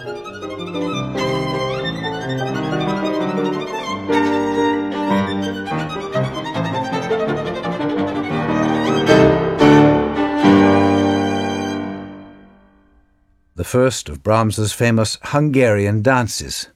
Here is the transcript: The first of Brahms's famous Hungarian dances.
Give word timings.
The 0.00 0.06
first 13.64 14.08
of 14.08 14.22
Brahms's 14.22 14.72
famous 14.72 15.18
Hungarian 15.22 16.00
dances. 16.00 16.68